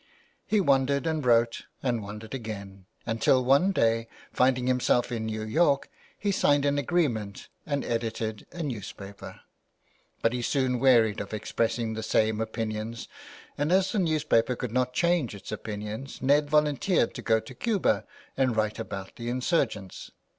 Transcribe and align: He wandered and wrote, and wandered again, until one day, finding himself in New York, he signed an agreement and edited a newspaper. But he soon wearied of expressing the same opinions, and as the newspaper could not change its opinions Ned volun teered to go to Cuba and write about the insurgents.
He 0.47 0.59
wandered 0.59 1.05
and 1.05 1.23
wrote, 1.23 1.67
and 1.83 2.01
wandered 2.01 2.33
again, 2.33 2.87
until 3.05 3.45
one 3.45 3.71
day, 3.71 4.07
finding 4.33 4.65
himself 4.65 5.11
in 5.11 5.27
New 5.27 5.43
York, 5.43 5.91
he 6.17 6.31
signed 6.31 6.65
an 6.65 6.79
agreement 6.79 7.49
and 7.67 7.85
edited 7.85 8.47
a 8.51 8.63
newspaper. 8.63 9.41
But 10.23 10.33
he 10.33 10.41
soon 10.41 10.79
wearied 10.79 11.21
of 11.21 11.35
expressing 11.35 11.93
the 11.93 12.01
same 12.01 12.41
opinions, 12.41 13.07
and 13.59 13.71
as 13.71 13.91
the 13.91 13.99
newspaper 13.99 14.55
could 14.55 14.71
not 14.71 14.91
change 14.93 15.35
its 15.35 15.51
opinions 15.51 16.19
Ned 16.19 16.49
volun 16.49 16.79
teered 16.79 17.13
to 17.13 17.21
go 17.21 17.39
to 17.39 17.53
Cuba 17.53 18.03
and 18.35 18.55
write 18.55 18.79
about 18.79 19.17
the 19.17 19.29
insurgents. 19.29 20.09